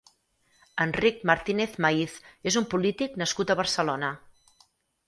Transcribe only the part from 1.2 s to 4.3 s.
Martínez Maíz és un polític nascut a Barcelona.